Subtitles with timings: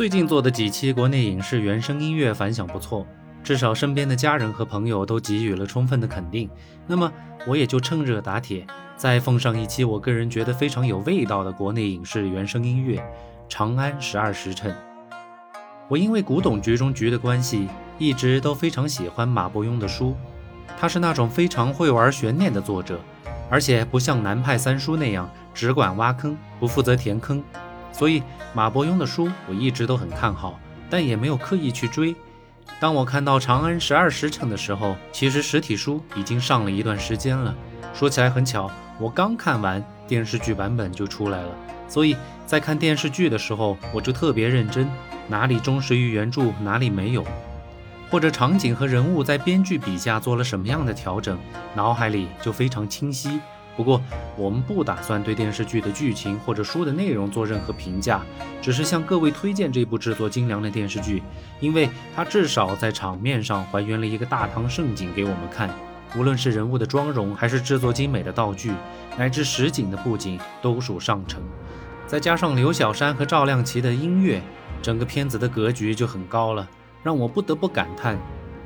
[0.00, 3.06] 最近做的几期国内影视原声音乐反响不错，
[3.44, 6.48] 至少身边的家人和朋友都给予了充分的肯定。
[6.86, 7.12] 那么
[7.46, 12.98] 我也就趁热打铁，再奉上一期我个人觉得非常有味道的国内影视原声音乐
[13.46, 14.72] 《长安十二时辰》。
[15.86, 20.16] 我因为古董局中局的关系，一直都非常喜欢马伯庸的书。
[20.78, 22.98] 他是那种非常会玩悬念的作者，
[23.50, 27.44] 而且不像南派三叔那样只管挖坑，不负责填坑。
[27.92, 28.22] 所以
[28.54, 30.58] 马伯庸的书我一直都很看好，
[30.88, 32.14] 但也没有刻意去追。
[32.78, 37.54] 当我看到《长安十二时辰》的时候，其实实体书已经上了一段时间了。
[37.92, 41.48] 说起来很巧，我刚看完电视剧版本就出来了，
[41.88, 44.88] 所以在看电视剧的时候，我就特别认真，
[45.28, 47.24] 哪里忠实于原著，哪里没有，
[48.10, 51.36] 或者场景和人物在编剧笔下做了什么样的调整，
[51.74, 53.40] 脑海里就非常清晰。
[53.80, 53.98] 不过，
[54.36, 58.20] 我们不打算对电视剧的剧情或者书的内容做任何评价，
[58.60, 61.22] 只是向各位推荐这部制作精良的电视剧，
[61.60, 65.70] 因为它至少在场面上还原了一个大唐盛景给我们看，
[66.14, 68.70] 无论是人物的妆容，还是制作精美的道具，
[69.16, 71.40] 乃至实景的布景，都属上乘。
[72.06, 74.42] 再加上刘小山和赵亮奇的音乐，
[74.82, 76.68] 整个片子的格局就很高了，
[77.02, 78.18] 让我不得不感叹，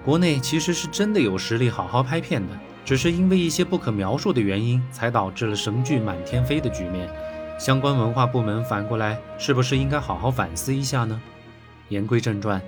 [0.04, 2.52] 国内其实是真的有实力好好拍片的。
[2.84, 7.08] 只是因为一些不可描述的原因，才导致了神剧满天飞的局面。
[7.58, 11.18] 相关文化部门反过来，是不是应该好好反思一下呢？
[11.88, 12.60] 言归正传，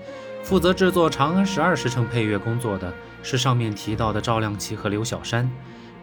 [0.42, 5.50] 负责制作《长安十二时辰》配乐工作的是上面提到的赵亮奇和刘小山。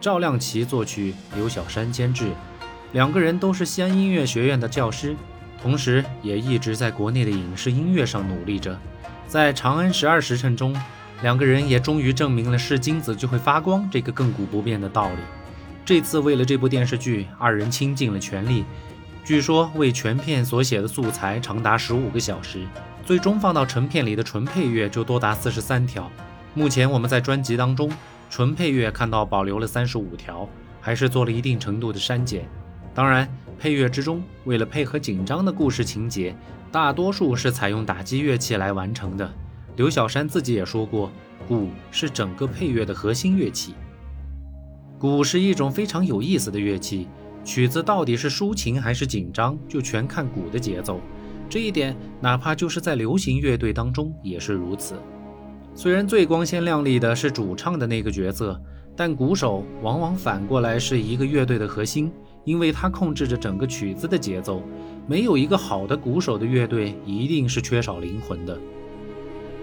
[0.00, 2.28] 赵亮奇作曲，刘小山监制，
[2.92, 5.16] 两个人都是西安音乐学院的教师，
[5.60, 8.78] 同时也一直在国内的影视音乐上努力着。
[9.26, 10.76] 在《长安十二时辰》中。
[11.22, 15.16] 两个人也终于证明了是金子就会发光这个亘古不变的道理。
[15.84, 18.64] 这次为了这部电视剧，二人倾尽了全力。
[19.24, 22.66] 据说为全片所写的素材长达十五个小时，
[23.04, 26.10] 最终放到成片里的纯配乐就多达四十三条。
[26.52, 27.90] 目前我们在专辑当中，
[28.28, 30.48] 纯配乐看到保留了三十五条，
[30.80, 32.46] 还是做了一定程度的删减。
[32.94, 36.36] 当然，配乐之中为了配合紧张的故事情节，
[36.70, 39.32] 大多数是采用打击乐器来完成的。
[39.76, 41.10] 刘小山自己也说过，
[41.48, 43.74] 鼓是整个配乐的核心乐器。
[44.98, 47.08] 鼓是一种非常有意思的乐器，
[47.44, 51.00] 曲子到底是抒情还是紧张，就全看鼓的节奏。
[51.48, 54.94] 这一点，哪怕就是在流行乐队当中也是如此。
[55.74, 58.58] 虽然最光鲜亮丽的是主唱的那个角色，
[58.96, 62.10] 但鼓手往往反过来是一个乐队的核心，
[62.44, 64.62] 因为他控制着整个曲子的节奏。
[65.06, 68.56] 没有一个好的鼓手的乐队，一定是缺少灵魂的。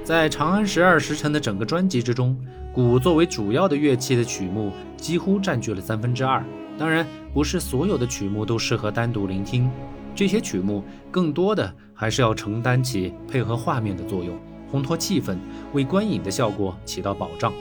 [0.03, 2.35] 在《长安十二时辰》的整个专辑之中，
[2.73, 6.43] 鼓作为主要的乐器的曲目几乎占据了三分之二。
[6.75, 9.69] 当然，不是所有的曲目都适合单独聆听，
[10.15, 14.35] 这些曲目更多的还是要承担起配合画面的作用，
[14.73, 15.37] 烘托气氛，
[15.71, 17.53] 为观影的效果起到保障。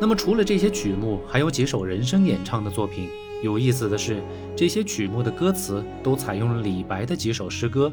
[0.00, 3.08] 那么，除了这些曲目，还有几首人声演唱的作品。
[3.40, 4.20] 有意思的是，
[4.56, 7.92] 这些曲目的歌词都采用了李白的几首诗歌。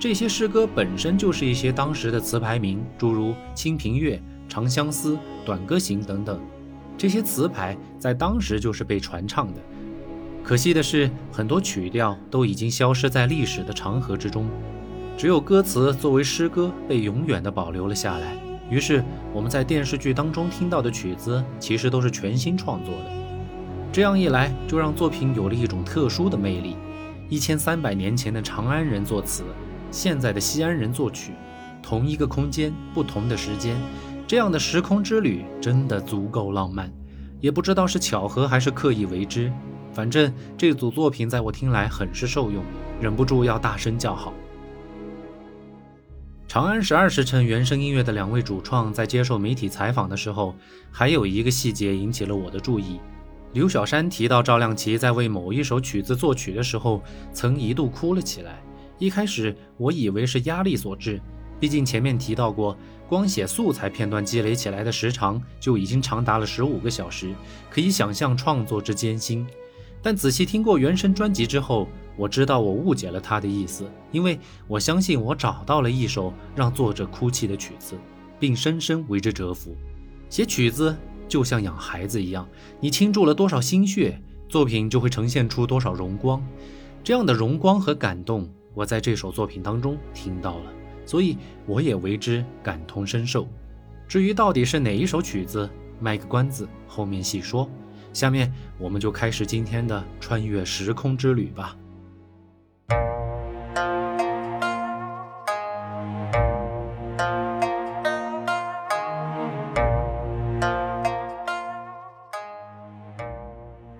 [0.00, 4.16] 这些诗歌本身就是一些当时的词牌名，诸如《清平乐》
[4.48, 5.12] 《长相思》
[5.44, 6.40] 《短歌行》等等。
[6.96, 9.60] 这些词牌在当时就是被传唱的。
[10.42, 14.48] 可惜的是，很多曲调都已经消失在历史的长河之中，
[15.18, 18.34] 只有歌词作为诗歌被永远的保留了下来。
[18.70, 23.10] 于是，我们在电视剧当中听到的曲子，其实都是全新创作的。
[23.92, 26.74] 这样一来，就让作品有了一种特殊的魅力。
[27.28, 29.44] 一千三百年前的长安人作词。
[29.90, 31.32] 现在的西安人作曲，
[31.82, 33.76] 同一个空间，不同的时间，
[34.26, 36.92] 这样的时空之旅真的足够浪漫。
[37.40, 39.52] 也不知道是巧合还是刻意为之，
[39.92, 42.62] 反正这组作品在我听来很是受用，
[43.00, 44.32] 忍不住要大声叫好。
[46.52, 50.54] 《长安十二时辰》原声音乐的两位主创在接受媒体采访的时候，
[50.90, 53.00] 还有一个细节引起了我的注意。
[53.52, 58.60] 刘小山提到赵亮奇在为某一首曲子作曲的时候，曾一度哭了起来。
[59.00, 61.18] 一开始我以为是压力所致，
[61.58, 62.76] 毕竟前面提到过，
[63.08, 67.34] 光写素材片段积累起来的时长就已经长达了十五个小时，
[67.70, 69.46] 可以想象创作之艰辛。
[70.02, 74.38] 但仔细听过原声专辑之后，我知道我误解了他的意思，因为
[74.68, 77.94] 我相信我找到了一首让作者哭泣的曲子，
[78.38, 79.74] 并深深为之折服。
[80.28, 80.94] 写曲子
[81.26, 82.46] 就像养孩子一样，
[82.80, 86.42] 你倾注了多少心血，作品就会呈现出多少荣光。
[87.02, 88.46] 这样的荣光和感动。
[88.74, 90.72] 我在这首作品当中听到了
[91.04, 91.36] 所以
[91.66, 93.48] 我也为之感同身受。
[94.06, 95.68] 至于到底是哪一首曲子
[95.98, 97.68] 卖个关子后面细说。
[98.12, 101.76] 下面我们就开始今天的穿越时空之旅吧。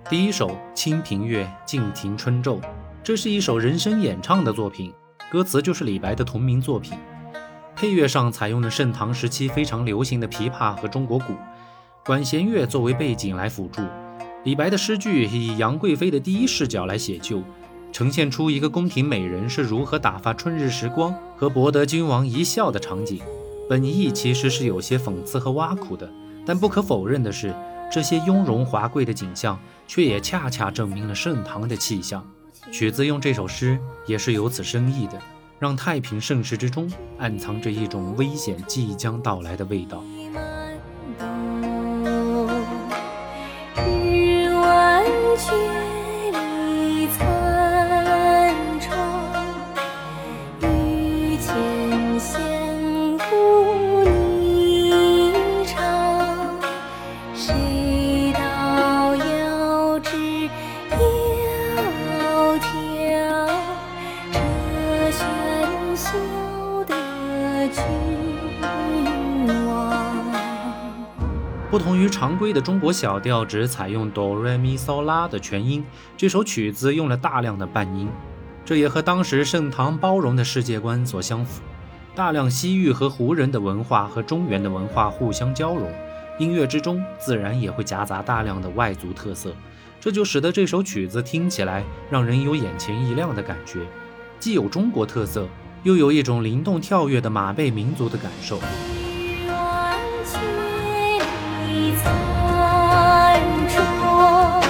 [0.09, 2.59] 第一首清平乐静亭春昼
[3.11, 4.93] 这是一首人声演唱的作品，
[5.29, 6.97] 歌词就是李白的同名作品。
[7.75, 11.33] 配乐上采用了盛唐时期非常流行的琵琶和中国鼓，
[12.05, 13.81] 管弦乐作为背景来辅助。
[14.45, 17.43] 李白的诗句以杨贵妃的第一视角来写就，
[17.91, 23.19] 呈现出一个宫廷美人是如何打发春日时光和博得君王一笑的场景。
[23.67, 26.09] 本意其实是有些讽刺和挖苦的，
[26.45, 27.53] 但不可否认的是，
[27.91, 32.25] 这些雍容华贵的景象，却也恰恰证明了盛唐的气象。
[32.71, 35.19] 曲子用这首诗也是有此深意的。
[35.61, 40.03] 让太平盛世之中暗藏着一种危险即将到来的味道。
[41.07, 41.19] 不
[43.69, 44.47] 同于
[72.21, 75.83] 常规的中国小调，只采用哆瑞咪嗦拉的全音，
[76.15, 78.07] 这首曲子用了大量的半音，
[78.63, 81.63] 这也和当时盛唐包容的世界观所相符。
[82.13, 85.91] 大量西域和胡人的文化和中原的文化互相交融，
[86.37, 89.51] 音乐之中自然也会夹杂大量的外族特色，
[89.99, 93.79] 这就使得这首曲子听起来让人有眼前一亮的感觉，
[94.39, 95.47] 既有中国特色，
[95.81, 98.59] 又有一种灵动跳跃的马背民族的感受。
[102.03, 102.11] 三
[103.67, 104.61] 桌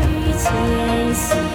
[0.00, 1.51] 愈前行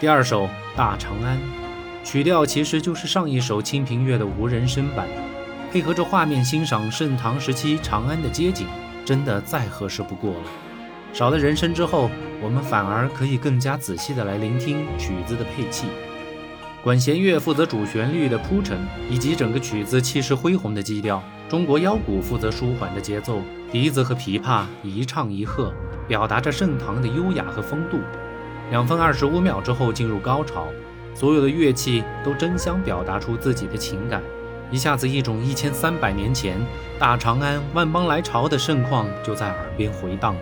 [0.00, 0.44] 第二首
[0.74, 1.36] 《大长安》，
[2.02, 5.06] 曲调其实就是上一首《清平乐》的无人声版，
[5.70, 8.66] 配合着画面欣赏盛唐时期长安的街景，
[9.04, 10.44] 真的再合适不过了。
[11.12, 12.10] 少了人声之后，
[12.40, 15.88] 我们反而可以更加仔细的来聆听曲子的配器。
[16.82, 18.78] 管弦乐负责主旋律的铺陈，
[19.10, 25.74] 以及整个曲子气势恢宏的基调；中国腰鼓负责舒缓的节奏，笛子和琵琶一唱一和，
[26.08, 27.98] 表达着盛唐的优雅和风度。
[28.70, 30.68] 两分二十五秒之后进入高潮，
[31.14, 34.22] 所有的乐器都争相表达出自己的情感，
[34.70, 36.56] 一下子一种一千三百年前
[36.98, 40.36] 大长安万邦来朝的盛况就在耳边回荡。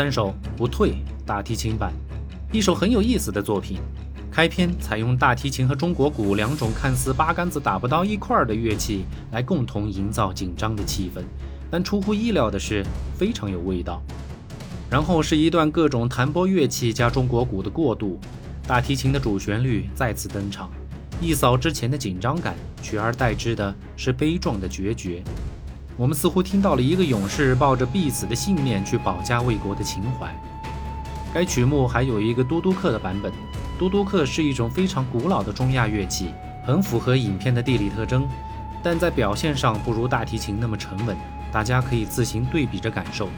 [0.00, 0.94] 三首不退
[1.26, 1.92] 大提琴版，
[2.50, 3.76] 一首很有意思的作品。
[4.32, 11.20] 开篇采用大提琴和中国鼓两种看似八竿子打不到一块儿的乐器来共同营造紧张的气氛，
[11.70, 12.82] 但出乎意料的是
[13.14, 14.02] 非常有味道。
[14.88, 18.18] 然后是一段各种弹拨乐器加中国鼓的过渡，
[18.66, 20.70] 大提琴的主旋律再次登场，
[21.20, 25.22] 一扫之前的紧张感，取而代之的是悲壮的决绝。
[26.00, 30.34] 我们似乎听到了一个勇士抱着必死的信念去保家卫国的情怀。
[31.30, 33.30] 该曲目还有一个嘟嘟克的版本，
[33.78, 36.30] 嘟嘟克是一种非常古老的中亚乐器，
[36.64, 38.26] 很符合影片的地理特征，
[38.82, 41.14] 但在表现上不如大提琴那么沉稳，
[41.52, 43.28] 大家可以自行对比着感受。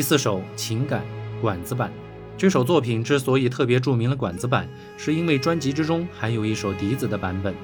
[0.00, 1.04] 第四首情感
[1.42, 1.92] 管子版，
[2.38, 4.66] 这首作品之所以特别著名了管子版，
[4.96, 7.54] 是因为专辑之中还有一首笛子的版本。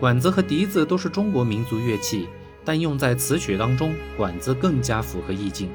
[0.00, 2.26] 管子和笛子都是中国民族乐器，
[2.64, 5.68] 但用在词曲当中，管子更加符合意境。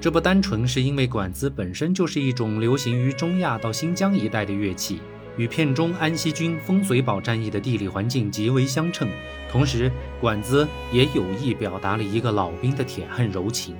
[0.00, 4.98] 这不单纯是因为管子本身就是一种流行于中亚到新疆一带的乐器，
[5.36, 9.08] 与片中安西军风随堡战役的地理环境极为相称。
[9.48, 13.76] 同时，管子也有意表达了一个老兵的铁汉柔情。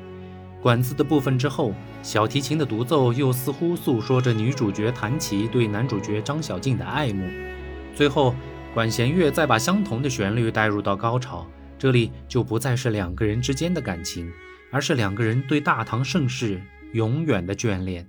[0.62, 1.72] 管子的部分之后，
[2.02, 7.28] 小提琴的独奏又似乎诉说着女主角谭琪对男主角张小静的爱慕。
[7.94, 8.34] 最后，
[8.75, 11.46] 管弦乐再把相同的旋律带入到高潮，
[11.78, 14.30] 这里就不再是两个人之间的感情，
[14.72, 16.60] 而是两个人对大唐盛世
[16.92, 18.06] 永远的眷恋。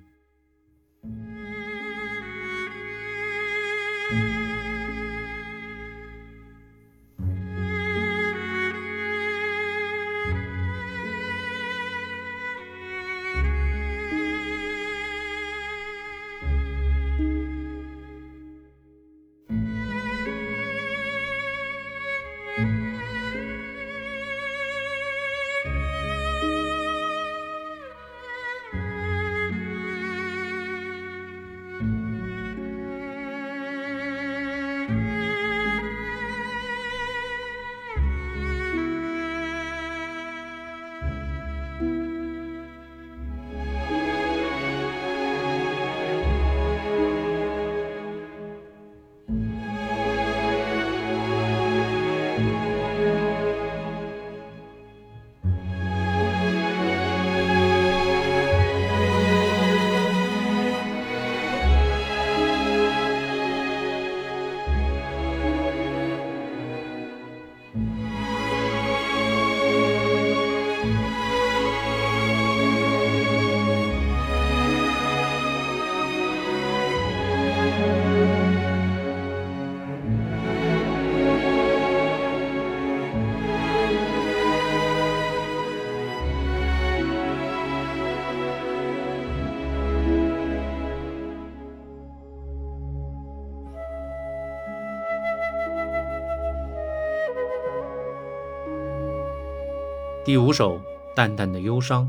[100.28, 100.78] 第五首，
[101.16, 102.06] 淡淡的忧伤。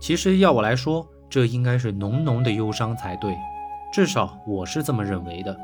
[0.00, 3.38] 其实要我来说，这应该是浓浓的忧伤才对，
[3.92, 5.56] 至少我是这么认为的。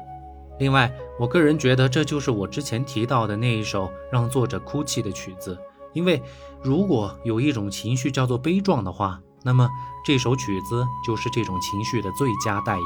[0.61, 0.89] 另外，
[1.19, 5.59] 我个人觉得这就是我之前提到的那一首让作者哭泣的曲子。
[5.93, 6.23] 因为
[6.63, 9.69] 如果有一种情绪叫做悲壮的话，那么
[10.07, 12.85] 这首曲子就是这种情绪的最佳代言。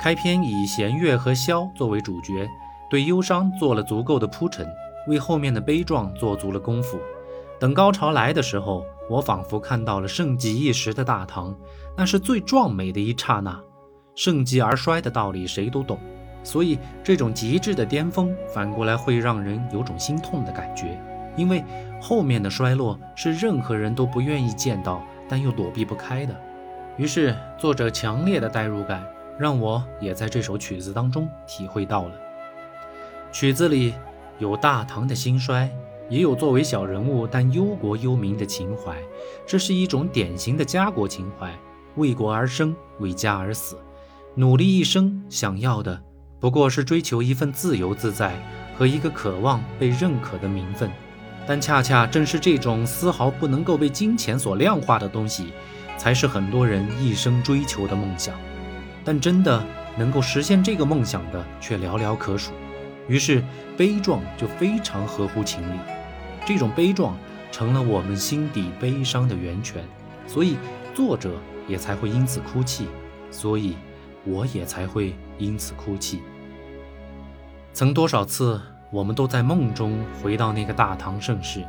[0.00, 2.50] 开篇以弦乐和箫作为主角，
[2.90, 4.66] 对忧伤做了足够的铺陈，
[5.06, 6.98] 为后面的悲壮做足了功夫。
[7.62, 11.56] 等高潮来的时候，我仿佛看到了盛极一时的大唐，
[11.96, 13.56] 那是最壮美的一刹那。
[14.16, 15.96] 盛极而衰的道理谁都懂，
[16.42, 21.00] 所以这种极致的巅峰，反过来会让人有种心痛的感觉，
[21.36, 21.62] 因为
[22.00, 26.34] 后面的衰落是任何人都不愿意见到，但又躲避不开的。
[26.96, 29.06] 于是，作者强烈的代入感，
[29.38, 32.14] 让我也在这首曲子当中体会到了。
[33.30, 33.94] 曲子里
[34.40, 35.70] 有大唐的兴衰。
[36.12, 38.98] 也有作为小人物但忧国忧民的情怀，
[39.46, 41.50] 这是一种典型的家国情怀，
[41.96, 43.78] 为国而生，为家而死，
[44.34, 45.98] 努力一生，想要的
[46.38, 48.34] 不过是追求一份自由自在
[48.76, 50.90] 和一个渴望被认可的名分。
[51.46, 55.46] 但恰恰正是这种丝毫不能够被金钱所量化的东西，
[55.96, 58.38] 才是很多人一生追求的梦想。
[59.02, 59.64] 但真的
[59.96, 62.52] 能够实现这个梦想的却寥寥可数，
[63.08, 63.42] 于是
[63.78, 65.78] 悲壮就非常合乎情理。
[66.44, 67.16] 这种悲壮
[67.50, 69.84] 成了我们心底悲伤的源泉，
[70.26, 70.56] 所以
[70.94, 71.30] 作者
[71.68, 72.86] 也才会因此哭泣，
[73.30, 73.76] 所以
[74.24, 76.20] 我也才会因此哭泣。
[77.72, 81.64] 曾多少次，我们都在梦中回到那个大唐盛世，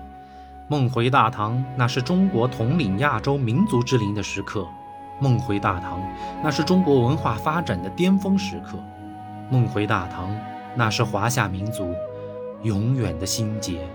[0.68, 4.66] 梦回大唐，那是中国统领亚洲民族之林的时刻；
[5.22, 6.02] 梦回大唐，
[6.44, 8.78] 那是中国文化发展的巅峰时刻；
[9.50, 10.36] 梦回大唐，
[10.76, 11.94] 那是华夏民族
[12.64, 13.88] 永远的心结。